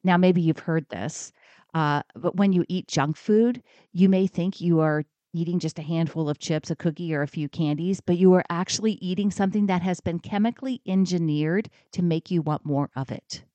Now, 0.04 0.18
maybe 0.18 0.42
you've 0.42 0.60
heard 0.60 0.86
this, 0.90 1.32
uh, 1.74 2.04
but 2.14 2.36
when 2.36 2.52
you 2.52 2.66
eat 2.68 2.90
junk 2.90 3.16
food, 3.16 3.64
you 3.94 4.10
may 4.10 4.28
think 4.28 4.60
you 4.60 4.82
are 4.82 5.06
eating 5.34 5.60
just 5.60 5.80
a 5.80 5.84
handful 5.84 6.28
of 6.28 6.40
chips, 6.40 6.70
a 6.70 6.76
cookie, 6.76 7.16
or 7.16 7.22
a 7.22 7.28
few 7.28 7.48
candies, 7.48 8.02
but 8.02 8.18
you 8.18 8.34
are 8.34 8.44
actually 8.50 8.94
eating 8.96 9.32
something 9.32 9.68
that 9.68 9.82
has 9.82 10.02
been 10.02 10.20
chemically 10.20 10.82
engineered 10.86 11.70
to 11.94 12.02
make 12.02 12.30
you 12.30 12.42
want 12.42 12.66
more 12.66 12.90
of 12.98 13.14
it. 13.14 13.46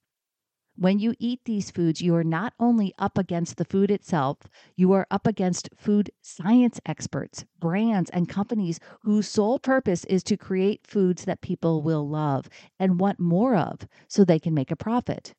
When 0.76 0.98
you 0.98 1.14
eat 1.20 1.40
these 1.44 1.70
foods, 1.70 2.02
you 2.02 2.16
are 2.16 2.24
not 2.24 2.52
only 2.58 2.92
up 2.98 3.16
against 3.16 3.58
the 3.58 3.64
food 3.64 3.92
itself, 3.92 4.38
you 4.74 4.92
are 4.92 5.06
up 5.08 5.24
against 5.24 5.68
food 5.76 6.10
science 6.20 6.80
experts, 6.84 7.44
brands, 7.60 8.10
and 8.10 8.28
companies 8.28 8.80
whose 9.02 9.28
sole 9.28 9.60
purpose 9.60 10.04
is 10.06 10.24
to 10.24 10.36
create 10.36 10.84
foods 10.84 11.26
that 11.26 11.42
people 11.42 11.80
will 11.80 12.08
love 12.08 12.48
and 12.80 12.98
want 12.98 13.20
more 13.20 13.54
of 13.54 13.86
so 14.08 14.24
they 14.24 14.40
can 14.40 14.52
make 14.52 14.72
a 14.72 14.76
profit. 14.76 15.32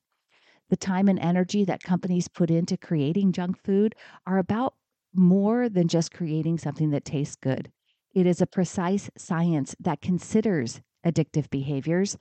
The 0.70 0.76
time 0.76 1.06
and 1.06 1.18
energy 1.18 1.64
that 1.64 1.82
companies 1.82 2.28
put 2.28 2.50
into 2.50 2.78
creating 2.78 3.32
junk 3.32 3.62
food 3.62 3.94
are 4.26 4.38
about 4.38 4.74
more 5.14 5.68
than 5.68 5.86
just 5.86 6.12
creating 6.12 6.58
something 6.58 6.90
that 6.90 7.04
tastes 7.04 7.36
good. 7.36 7.70
It 8.14 8.26
is 8.26 8.40
a 8.40 8.46
precise 8.46 9.10
science 9.18 9.76
that 9.80 10.00
considers 10.00 10.80
addictive 11.04 11.50
behaviors 11.50 12.16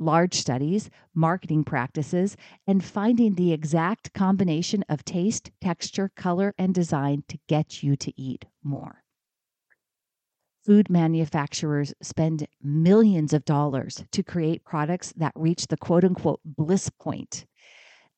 large 0.00 0.34
studies, 0.34 0.90
marketing 1.14 1.62
practices, 1.62 2.36
and 2.66 2.82
finding 2.82 3.34
the 3.34 3.52
exact 3.52 4.12
combination 4.14 4.84
of 4.88 5.04
taste, 5.04 5.50
texture, 5.60 6.10
color, 6.16 6.54
and 6.58 6.74
design 6.74 7.22
to 7.28 7.38
get 7.46 7.82
you 7.82 7.94
to 7.96 8.12
eat 8.20 8.46
more. 8.64 9.04
Food 10.64 10.90
manufacturers 10.90 11.94
spend 12.02 12.46
millions 12.62 13.32
of 13.32 13.44
dollars 13.44 14.04
to 14.10 14.22
create 14.22 14.64
products 14.64 15.12
that 15.16 15.32
reach 15.34 15.68
the 15.68 15.76
quote 15.76 16.04
unquote 16.04 16.40
bliss 16.44 16.90
point 16.90 17.46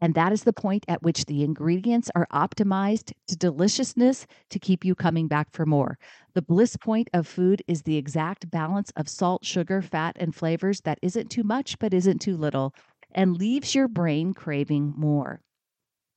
and 0.02 0.14
that 0.16 0.32
is 0.32 0.44
the 0.44 0.52
point 0.52 0.84
at 0.88 1.02
which 1.02 1.24
the 1.26 1.44
ingredients 1.44 2.10
are 2.14 2.26
optimized 2.32 3.12
to 3.28 3.36
deliciousness 3.36 4.26
to 4.50 4.58
keep 4.58 4.84
you 4.84 4.94
coming 4.94 5.28
back 5.28 5.48
for 5.52 5.64
more. 5.64 5.98
The 6.34 6.42
bliss 6.42 6.76
point 6.76 7.08
of 7.14 7.26
food 7.26 7.62
is 7.68 7.82
the 7.82 7.96
exact 7.96 8.50
balance 8.50 8.92
of 8.96 9.08
salt, 9.08 9.46
sugar, 9.46 9.80
fat, 9.80 10.16
and 10.18 10.34
flavors 10.34 10.82
that 10.82 10.98
isn't 11.02 11.30
too 11.30 11.44
much 11.44 11.78
but 11.78 11.94
isn't 11.94 12.20
too 12.20 12.36
little 12.36 12.74
and 13.12 13.36
leaves 13.36 13.74
your 13.74 13.88
brain 13.88 14.34
craving 14.34 14.92
more. 14.96 15.40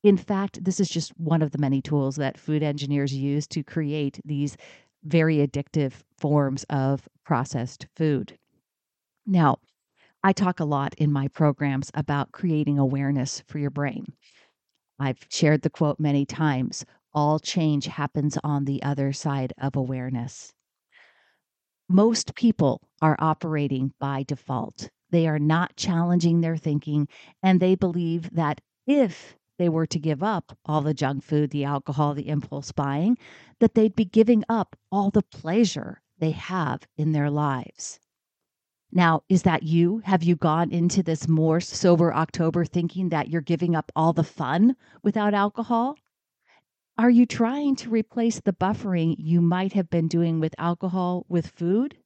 In 0.03 0.17
fact, 0.17 0.63
this 0.63 0.79
is 0.79 0.89
just 0.89 1.17
one 1.19 1.41
of 1.41 1.51
the 1.51 1.57
many 1.57 1.81
tools 1.81 2.15
that 2.17 2.39
food 2.39 2.63
engineers 2.63 3.13
use 3.13 3.47
to 3.47 3.63
create 3.63 4.19
these 4.25 4.57
very 5.03 5.37
addictive 5.37 5.93
forms 6.17 6.65
of 6.69 7.07
processed 7.23 7.87
food. 7.95 8.37
Now, 9.27 9.59
I 10.25 10.33
talk 10.33 10.59
a 10.59 10.65
lot 10.65 10.95
in 10.95 11.11
my 11.11 11.27
programs 11.27 11.91
about 11.93 12.31
creating 12.31 12.79
awareness 12.79 13.43
for 13.45 13.59
your 13.59 13.69
brain. 13.69 14.13
I've 14.97 15.23
shared 15.29 15.61
the 15.61 15.69
quote 15.69 15.99
many 15.99 16.25
times 16.25 16.83
all 17.13 17.37
change 17.37 17.85
happens 17.85 18.35
on 18.43 18.65
the 18.65 18.81
other 18.81 19.13
side 19.13 19.53
of 19.59 19.75
awareness. 19.75 20.51
Most 21.87 22.33
people 22.33 22.81
are 23.03 23.15
operating 23.19 23.93
by 23.99 24.23
default. 24.23 24.89
They 25.11 25.27
are 25.27 25.37
not 25.37 25.75
challenging 25.75 26.41
their 26.41 26.57
thinking, 26.57 27.07
and 27.43 27.59
they 27.59 27.75
believe 27.75 28.31
that 28.31 28.61
if 28.87 29.37
they 29.59 29.69
were 29.69 29.85
to 29.85 29.99
give 29.99 30.23
up 30.23 30.57
all 30.65 30.81
the 30.81 30.95
junk 30.95 31.23
food, 31.23 31.51
the 31.51 31.65
alcohol, 31.65 32.15
the 32.15 32.29
impulse 32.29 32.71
buying, 32.71 33.19
that 33.59 33.75
they'd 33.75 33.95
be 33.95 34.05
giving 34.05 34.43
up 34.49 34.75
all 34.91 35.11
the 35.11 35.21
pleasure 35.21 36.01
they 36.17 36.31
have 36.31 36.87
in 36.97 37.11
their 37.11 37.29
lives. 37.29 37.99
Now, 38.91 39.23
is 39.27 39.43
that 39.43 39.63
you? 39.63 39.99
Have 40.05 40.23
you 40.23 40.35
gone 40.35 40.71
into 40.71 41.03
this 41.03 41.27
more 41.27 41.59
sober 41.59 42.13
October 42.13 42.65
thinking 42.65 43.09
that 43.09 43.29
you're 43.29 43.41
giving 43.41 43.75
up 43.75 43.91
all 43.95 44.13
the 44.13 44.23
fun 44.23 44.75
without 45.03 45.33
alcohol? 45.33 45.95
Are 46.97 47.09
you 47.09 47.25
trying 47.25 47.75
to 47.77 47.89
replace 47.89 48.39
the 48.39 48.53
buffering 48.53 49.15
you 49.17 49.41
might 49.41 49.73
have 49.73 49.89
been 49.89 50.07
doing 50.07 50.39
with 50.39 50.55
alcohol 50.57 51.25
with 51.27 51.47
food? 51.47 51.97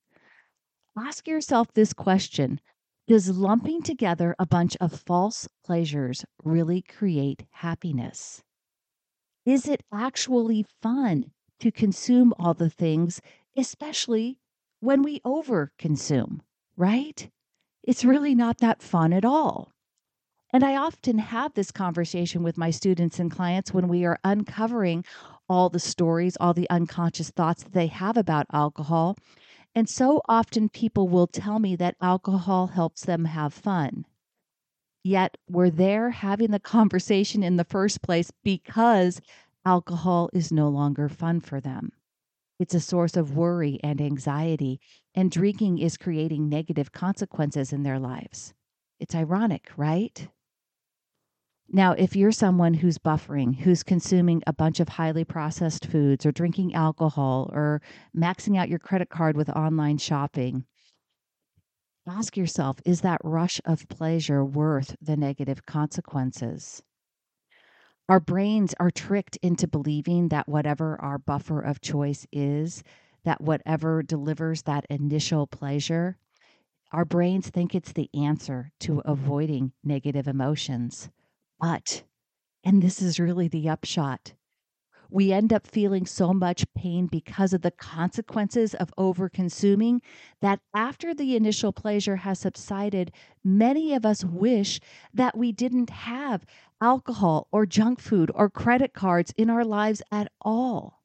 Ask 0.97 1.27
yourself 1.27 1.71
this 1.73 1.93
question 1.93 2.59
Does 3.07 3.29
lumping 3.29 3.83
together 3.83 4.35
a 4.39 4.47
bunch 4.47 4.75
of 4.81 4.99
false 4.99 5.47
pleasures 5.63 6.25
really 6.43 6.81
create 6.81 7.45
happiness? 7.51 8.41
Is 9.45 9.67
it 9.67 9.83
actually 9.93 10.65
fun 10.81 11.31
to 11.59 11.71
consume 11.71 12.33
all 12.39 12.55
the 12.55 12.69
things, 12.69 13.21
especially 13.55 14.39
when 14.79 15.03
we 15.03 15.19
overconsume? 15.19 16.41
Right? 16.79 17.29
It's 17.83 18.05
really 18.05 18.33
not 18.33 18.59
that 18.59 18.81
fun 18.81 19.11
at 19.11 19.25
all. 19.25 19.73
And 20.51 20.63
I 20.63 20.77
often 20.77 21.19
have 21.19 21.53
this 21.53 21.71
conversation 21.71 22.41
with 22.41 22.57
my 22.57 22.71
students 22.71 23.19
and 23.19 23.29
clients 23.29 23.73
when 23.73 23.87
we 23.87 24.05
are 24.05 24.17
uncovering 24.23 25.03
all 25.47 25.69
the 25.69 25.79
stories, 25.79 26.37
all 26.39 26.53
the 26.53 26.69
unconscious 26.69 27.29
thoughts 27.29 27.63
that 27.63 27.73
they 27.73 27.87
have 27.87 28.17
about 28.17 28.47
alcohol. 28.51 29.17
And 29.75 29.87
so 29.87 30.21
often 30.27 30.69
people 30.69 31.07
will 31.07 31.27
tell 31.27 31.59
me 31.59 31.75
that 31.75 31.97
alcohol 32.01 32.67
helps 32.67 33.05
them 33.05 33.25
have 33.25 33.53
fun. 33.53 34.05
Yet 35.03 35.37
we're 35.49 35.69
there 35.69 36.09
having 36.09 36.51
the 36.51 36.59
conversation 36.59 37.43
in 37.43 37.57
the 37.57 37.63
first 37.63 38.01
place 38.01 38.31
because 38.43 39.21
alcohol 39.65 40.29
is 40.33 40.51
no 40.51 40.69
longer 40.69 41.09
fun 41.09 41.41
for 41.41 41.61
them. 41.61 41.91
It's 42.59 42.73
a 42.73 42.79
source 42.79 43.15
of 43.15 43.37
worry 43.37 43.79
and 43.83 44.01
anxiety, 44.01 44.81
and 45.19 45.31
drinking 45.31 45.79
is 45.79 45.97
creating 45.97 46.47
negative 46.47 46.93
consequences 46.93 47.73
in 47.73 47.83
their 47.83 47.99
lives. 47.99 48.53
It's 49.01 49.13
ironic, 49.13 49.69
right? 49.75 50.29
Now, 51.67 51.91
if 51.91 52.15
you're 52.15 52.31
someone 52.31 52.73
who's 52.73 52.97
buffering, 52.97 53.53
who's 53.53 53.83
consuming 53.83 54.41
a 54.47 54.53
bunch 54.53 54.79
of 54.79 54.87
highly 54.87 55.25
processed 55.25 55.85
foods 55.85 56.25
or 56.25 56.31
drinking 56.31 56.73
alcohol 56.73 57.49
or 57.51 57.81
maxing 58.15 58.57
out 58.57 58.69
your 58.69 58.79
credit 58.79 59.09
card 59.09 59.35
with 59.35 59.49
online 59.49 59.97
shopping, 59.97 60.63
ask 62.07 62.37
yourself 62.37 62.77
is 62.85 63.01
that 63.01 63.19
rush 63.21 63.59
of 63.65 63.89
pleasure 63.89 64.45
worth 64.45 64.95
the 65.01 65.17
negative 65.17 65.65
consequences? 65.65 66.81
Our 68.07 68.21
brains 68.21 68.73
are 68.79 68.89
tricked 68.89 69.37
into 69.41 69.67
believing 69.67 70.29
that 70.29 70.47
whatever 70.47 70.99
our 71.01 71.17
buffer 71.17 71.59
of 71.59 71.81
choice 71.81 72.25
is, 72.31 72.83
that 73.23 73.41
whatever 73.41 74.03
delivers 74.03 74.63
that 74.63 74.85
initial 74.89 75.47
pleasure, 75.47 76.17
our 76.91 77.05
brains 77.05 77.49
think 77.49 77.75
it's 77.75 77.93
the 77.93 78.09
answer 78.13 78.71
to 78.79 79.01
avoiding 79.05 79.73
negative 79.83 80.27
emotions. 80.27 81.09
But, 81.59 82.03
and 82.63 82.81
this 82.81 83.01
is 83.01 83.19
really 83.19 83.47
the 83.47 83.69
upshot, 83.69 84.33
we 85.11 85.31
end 85.31 85.51
up 85.51 85.65
feeling 85.65 86.05
so 86.05 86.33
much 86.33 86.71
pain 86.75 87.07
because 87.07 87.53
of 87.53 87.61
the 87.61 87.71
consequences 87.71 88.75
of 88.75 88.93
overconsuming 88.97 90.01
that 90.41 90.59
after 90.75 91.13
the 91.13 91.35
initial 91.35 91.73
pleasure 91.73 92.17
has 92.17 92.39
subsided, 92.39 93.11
many 93.43 93.93
of 93.93 94.05
us 94.05 94.23
wish 94.23 94.79
that 95.13 95.35
we 95.35 95.51
didn't 95.51 95.89
have 95.89 96.45
alcohol 96.79 97.47
or 97.51 97.65
junk 97.65 97.99
food 97.99 98.31
or 98.35 98.49
credit 98.49 98.93
cards 98.93 99.33
in 99.35 99.49
our 99.49 99.65
lives 99.65 100.01
at 100.11 100.31
all. 100.41 100.98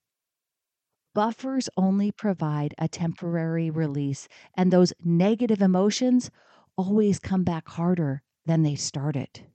Buffers 1.14 1.68
only 1.76 2.10
provide 2.10 2.74
a 2.76 2.88
temporary 2.88 3.70
release, 3.70 4.28
and 4.54 4.72
those 4.72 4.92
negative 5.04 5.62
emotions 5.62 6.30
always 6.76 7.20
come 7.20 7.44
back 7.44 7.68
harder 7.68 8.22
than 8.46 8.64
they 8.64 8.74
started. 8.74 9.46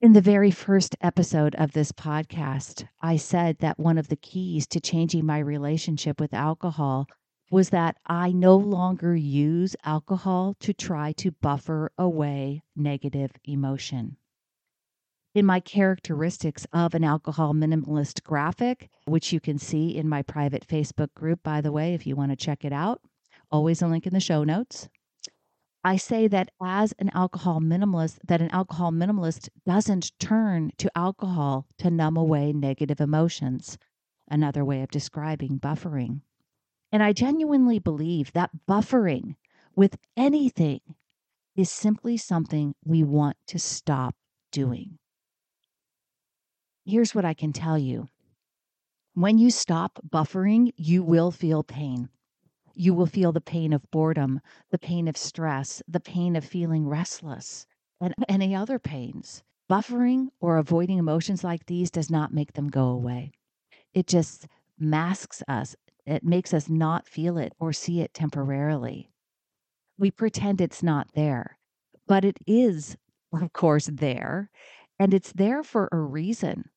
In 0.00 0.14
the 0.14 0.22
very 0.22 0.50
first 0.50 0.96
episode 1.02 1.54
of 1.56 1.72
this 1.72 1.92
podcast, 1.92 2.86
I 3.02 3.16
said 3.16 3.58
that 3.58 3.78
one 3.78 3.98
of 3.98 4.08
the 4.08 4.16
keys 4.16 4.66
to 4.68 4.80
changing 4.80 5.26
my 5.26 5.38
relationship 5.38 6.18
with 6.18 6.32
alcohol 6.32 7.06
was 7.50 7.70
that 7.70 7.96
I 8.06 8.32
no 8.32 8.56
longer 8.56 9.16
use 9.16 9.76
alcohol 9.84 10.54
to 10.60 10.72
try 10.72 11.12
to 11.12 11.32
buffer 11.32 11.92
away 11.98 12.62
negative 12.74 13.32
emotion. 13.44 14.16
In 15.34 15.44
my 15.44 15.60
characteristics 15.60 16.66
of 16.72 16.94
an 16.94 17.04
alcohol 17.04 17.52
minimalist 17.52 18.22
graphic, 18.24 18.88
which 19.04 19.32
you 19.32 19.40
can 19.40 19.58
see 19.58 19.94
in 19.94 20.08
my 20.08 20.22
private 20.22 20.66
Facebook 20.66 21.12
group, 21.14 21.42
by 21.42 21.60
the 21.60 21.70
way, 21.70 21.94
if 21.94 22.06
you 22.06 22.16
want 22.16 22.32
to 22.32 22.36
check 22.36 22.64
it 22.64 22.72
out, 22.72 23.02
always 23.50 23.82
a 23.82 23.86
link 23.86 24.06
in 24.06 24.14
the 24.14 24.20
show 24.20 24.42
notes. 24.42 24.88
I 25.84 25.96
say 25.96 26.28
that 26.28 26.50
as 26.62 26.92
an 26.98 27.10
alcohol 27.14 27.60
minimalist, 27.60 28.18
that 28.26 28.40
an 28.40 28.50
alcohol 28.50 28.90
minimalist 28.90 29.48
doesn't 29.64 30.18
turn 30.18 30.72
to 30.78 30.90
alcohol 30.96 31.66
to 31.78 31.90
numb 31.90 32.16
away 32.16 32.52
negative 32.52 33.00
emotions, 33.00 33.78
another 34.28 34.64
way 34.64 34.82
of 34.82 34.90
describing 34.90 35.60
buffering. 35.60 36.22
And 36.90 37.02
I 37.02 37.12
genuinely 37.12 37.78
believe 37.78 38.32
that 38.32 38.50
buffering 38.66 39.36
with 39.76 39.98
anything 40.16 40.80
is 41.54 41.70
simply 41.70 42.16
something 42.16 42.74
we 42.84 43.04
want 43.04 43.36
to 43.48 43.58
stop 43.58 44.16
doing. 44.50 44.98
Here's 46.90 47.14
what 47.14 47.26
I 47.26 47.34
can 47.34 47.52
tell 47.52 47.76
you 47.76 48.08
when 49.12 49.36
you 49.36 49.50
stop 49.50 50.00
buffering, 50.08 50.72
you 50.74 51.02
will 51.02 51.30
feel 51.30 51.62
pain. 51.62 52.08
You 52.74 52.94
will 52.94 53.04
feel 53.04 53.30
the 53.30 53.42
pain 53.42 53.74
of 53.74 53.90
boredom, 53.90 54.40
the 54.70 54.78
pain 54.78 55.06
of 55.06 55.18
stress, 55.18 55.82
the 55.86 56.00
pain 56.00 56.34
of 56.34 56.46
feeling 56.46 56.88
restless, 56.88 57.66
and 58.00 58.14
any 58.26 58.54
other 58.54 58.78
pains. 58.78 59.42
Buffering 59.68 60.28
or 60.40 60.56
avoiding 60.56 60.96
emotions 60.96 61.44
like 61.44 61.66
these 61.66 61.90
does 61.90 62.10
not 62.10 62.32
make 62.32 62.54
them 62.54 62.68
go 62.68 62.86
away. 62.86 63.32
It 63.92 64.06
just 64.06 64.46
masks 64.78 65.42
us, 65.46 65.76
it 66.06 66.24
makes 66.24 66.54
us 66.54 66.70
not 66.70 67.06
feel 67.06 67.36
it 67.36 67.52
or 67.60 67.74
see 67.74 68.00
it 68.00 68.14
temporarily. 68.14 69.10
We 69.98 70.10
pretend 70.10 70.62
it's 70.62 70.82
not 70.82 71.12
there, 71.12 71.58
but 72.06 72.24
it 72.24 72.38
is, 72.46 72.96
of 73.30 73.52
course, 73.52 73.90
there, 73.92 74.50
and 74.98 75.12
it's 75.12 75.32
there 75.32 75.62
for 75.62 75.90
a 75.92 75.98
reason. 75.98 76.70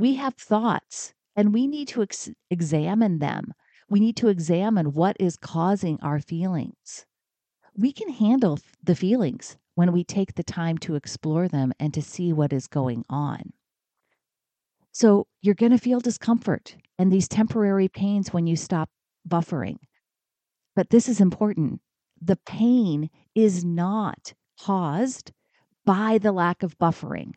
We 0.00 0.14
have 0.14 0.32
thoughts 0.32 1.12
and 1.36 1.52
we 1.52 1.66
need 1.66 1.88
to 1.88 2.00
ex- 2.00 2.30
examine 2.50 3.18
them. 3.18 3.52
We 3.90 4.00
need 4.00 4.16
to 4.16 4.28
examine 4.28 4.94
what 4.94 5.14
is 5.20 5.36
causing 5.36 5.98
our 6.00 6.20
feelings. 6.20 7.04
We 7.76 7.92
can 7.92 8.08
handle 8.08 8.58
the 8.82 8.94
feelings 8.94 9.58
when 9.74 9.92
we 9.92 10.02
take 10.02 10.36
the 10.36 10.42
time 10.42 10.78
to 10.78 10.94
explore 10.94 11.48
them 11.48 11.74
and 11.78 11.92
to 11.92 12.00
see 12.00 12.32
what 12.32 12.50
is 12.50 12.66
going 12.66 13.04
on. 13.10 13.52
So, 14.90 15.26
you're 15.42 15.54
going 15.54 15.72
to 15.72 15.78
feel 15.78 16.00
discomfort 16.00 16.76
and 16.98 17.12
these 17.12 17.28
temporary 17.28 17.88
pains 17.88 18.32
when 18.32 18.46
you 18.46 18.56
stop 18.56 18.88
buffering. 19.28 19.76
But 20.74 20.88
this 20.88 21.10
is 21.10 21.20
important. 21.20 21.82
The 22.22 22.38
pain 22.46 23.10
is 23.34 23.66
not 23.66 24.32
caused 24.58 25.32
by 25.84 26.16
the 26.16 26.32
lack 26.32 26.62
of 26.62 26.78
buffering. 26.78 27.32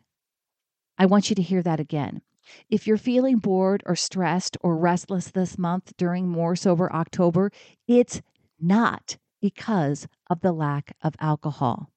I 0.96 1.04
want 1.04 1.28
you 1.28 1.36
to 1.36 1.42
hear 1.42 1.62
that 1.62 1.78
again. 1.78 2.22
If 2.68 2.86
you're 2.86 2.96
feeling 2.96 3.38
bored 3.38 3.82
or 3.86 3.96
stressed 3.96 4.56
or 4.60 4.76
restless 4.76 5.30
this 5.30 5.58
month 5.58 5.92
during 5.96 6.28
More 6.28 6.56
Sober 6.56 6.92
October, 6.92 7.50
it's 7.86 8.22
not 8.60 9.16
because 9.40 10.06
of 10.30 10.40
the 10.40 10.52
lack 10.52 10.96
of 11.02 11.14
alcohol. 11.20 11.90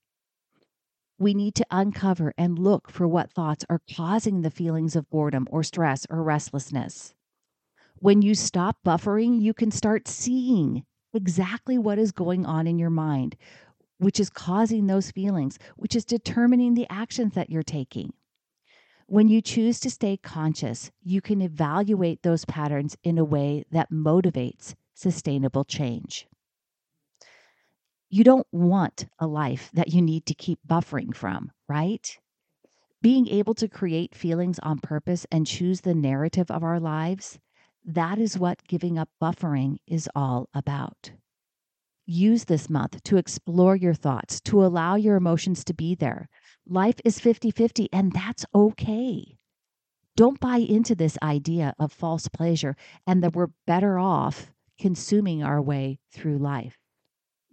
We 1.19 1.33
need 1.33 1.55
to 1.55 1.65
uncover 1.71 2.33
and 2.37 2.59
look 2.59 2.91
for 2.91 3.07
what 3.07 3.31
thoughts 3.31 3.65
are 3.69 3.81
causing 3.95 4.41
the 4.41 4.51
feelings 4.51 4.95
of 4.95 5.09
boredom 5.09 5.47
or 5.49 5.63
stress 5.63 6.05
or 6.09 6.21
restlessness. 6.21 7.13
When 7.99 8.21
you 8.21 8.35
stop 8.35 8.77
buffering, 8.85 9.41
you 9.41 9.53
can 9.53 9.71
start 9.71 10.07
seeing 10.07 10.85
exactly 11.13 11.77
what 11.77 11.97
is 11.97 12.11
going 12.11 12.45
on 12.45 12.67
in 12.67 12.77
your 12.77 12.91
mind, 12.91 13.35
which 13.97 14.19
is 14.19 14.29
causing 14.29 14.85
those 14.85 15.09
feelings, 15.09 15.57
which 15.75 15.95
is 15.95 16.05
determining 16.05 16.75
the 16.75 16.85
actions 16.91 17.33
that 17.33 17.49
you're 17.49 17.63
taking. 17.63 18.13
When 19.09 19.29
you 19.29 19.41
choose 19.41 19.79
to 19.79 19.89
stay 19.89 20.17
conscious, 20.17 20.91
you 21.01 21.21
can 21.21 21.41
evaluate 21.41 22.23
those 22.23 22.43
patterns 22.43 22.97
in 23.05 23.17
a 23.17 23.23
way 23.23 23.63
that 23.71 23.89
motivates 23.89 24.75
sustainable 24.95 25.63
change. 25.63 26.27
You 28.09 28.25
don't 28.25 28.47
want 28.51 29.05
a 29.17 29.25
life 29.25 29.71
that 29.73 29.93
you 29.93 30.01
need 30.01 30.25
to 30.25 30.33
keep 30.33 30.59
buffering 30.67 31.15
from, 31.15 31.51
right? 31.69 32.17
Being 33.01 33.29
able 33.29 33.53
to 33.55 33.69
create 33.69 34.13
feelings 34.13 34.59
on 34.59 34.79
purpose 34.79 35.25
and 35.31 35.47
choose 35.47 35.81
the 35.81 35.95
narrative 35.95 36.51
of 36.51 36.61
our 36.61 36.79
lives, 36.79 37.39
that 37.85 38.19
is 38.19 38.37
what 38.37 38.67
giving 38.67 38.97
up 38.99 39.07
buffering 39.21 39.77
is 39.87 40.09
all 40.15 40.49
about. 40.53 41.11
Use 42.05 42.43
this 42.43 42.69
month 42.69 43.01
to 43.03 43.15
explore 43.15 43.77
your 43.77 43.93
thoughts, 43.93 44.41
to 44.41 44.65
allow 44.65 44.95
your 44.95 45.15
emotions 45.15 45.63
to 45.63 45.73
be 45.73 45.95
there, 45.95 46.27
Life 46.69 46.99
is 47.05 47.17
50 47.17 47.51
50, 47.51 47.87
and 47.93 48.11
that's 48.11 48.45
okay. 48.53 49.37
Don't 50.17 50.39
buy 50.39 50.57
into 50.57 50.95
this 50.95 51.17
idea 51.23 51.73
of 51.79 51.93
false 51.93 52.27
pleasure 52.27 52.75
and 53.05 53.23
that 53.23 53.33
we're 53.33 53.51
better 53.65 53.97
off 53.97 54.51
consuming 54.77 55.43
our 55.43 55.61
way 55.61 55.99
through 56.11 56.39
life. 56.39 56.77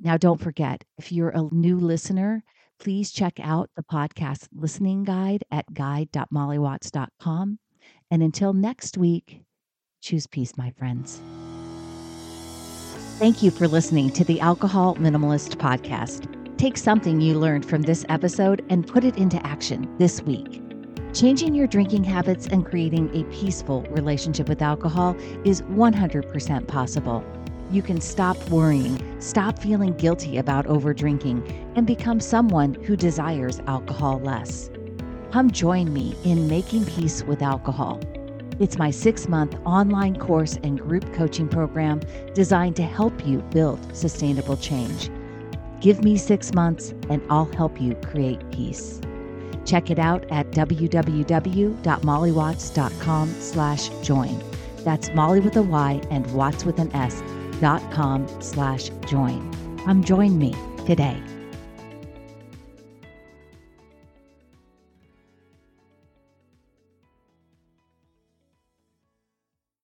Now, 0.00 0.16
don't 0.16 0.40
forget, 0.40 0.82
if 0.98 1.12
you're 1.12 1.28
a 1.28 1.48
new 1.52 1.78
listener, 1.78 2.42
please 2.80 3.12
check 3.12 3.38
out 3.40 3.70
the 3.76 3.84
podcast 3.84 4.48
listening 4.52 5.04
guide 5.04 5.44
at 5.48 5.72
guide.mollywatts.com. 5.72 7.58
And 8.10 8.22
until 8.22 8.52
next 8.52 8.98
week, 8.98 9.42
choose 10.02 10.26
peace, 10.26 10.56
my 10.56 10.70
friends. 10.72 11.20
Thank 13.18 13.44
you 13.44 13.52
for 13.52 13.68
listening 13.68 14.10
to 14.14 14.24
the 14.24 14.40
Alcohol 14.40 14.96
Minimalist 14.96 15.54
Podcast. 15.56 16.33
Take 16.64 16.78
something 16.78 17.20
you 17.20 17.38
learned 17.38 17.66
from 17.66 17.82
this 17.82 18.06
episode 18.08 18.64
and 18.70 18.86
put 18.86 19.04
it 19.04 19.18
into 19.18 19.36
action 19.46 19.94
this 19.98 20.22
week. 20.22 20.62
Changing 21.12 21.54
your 21.54 21.66
drinking 21.66 22.04
habits 22.04 22.46
and 22.46 22.64
creating 22.64 23.10
a 23.14 23.24
peaceful 23.24 23.82
relationship 23.90 24.48
with 24.48 24.62
alcohol 24.62 25.14
is 25.44 25.60
100% 25.60 26.66
possible. 26.66 27.22
You 27.70 27.82
can 27.82 28.00
stop 28.00 28.38
worrying, 28.48 29.20
stop 29.20 29.58
feeling 29.58 29.92
guilty 29.98 30.38
about 30.38 30.64
overdrinking, 30.64 31.76
and 31.76 31.86
become 31.86 32.18
someone 32.18 32.72
who 32.72 32.96
desires 32.96 33.60
alcohol 33.66 34.20
less. 34.20 34.70
Come 35.32 35.50
join 35.50 35.92
me 35.92 36.16
in 36.24 36.48
making 36.48 36.86
peace 36.86 37.22
with 37.24 37.42
alcohol. 37.42 38.00
It's 38.58 38.78
my 38.78 38.90
six 38.90 39.28
month 39.28 39.54
online 39.66 40.16
course 40.16 40.58
and 40.62 40.80
group 40.80 41.12
coaching 41.12 41.46
program 41.50 42.00
designed 42.32 42.76
to 42.76 42.84
help 42.84 43.26
you 43.26 43.40
build 43.50 43.94
sustainable 43.94 44.56
change. 44.56 45.10
Give 45.80 46.02
me 46.02 46.16
six 46.16 46.52
months 46.54 46.94
and 47.08 47.22
I'll 47.30 47.52
help 47.52 47.80
you 47.80 47.94
create 47.96 48.50
peace. 48.50 49.00
Check 49.64 49.90
it 49.90 49.98
out 49.98 50.24
at 50.30 50.50
www.mollywatts.com 50.50 53.28
slash 53.40 53.88
join. 54.02 54.42
That's 54.84 55.10
Molly 55.14 55.40
with 55.40 55.56
a 55.56 55.62
Y 55.62 56.00
and 56.10 56.32
Watts 56.34 56.64
with 56.64 56.78
an 56.78 56.94
S 56.94 57.22
dot 57.60 57.82
com 57.90 58.28
slash 58.40 58.90
join. 59.06 59.50
Come 59.84 60.04
join 60.04 60.38
me 60.38 60.54
today. 60.86 61.20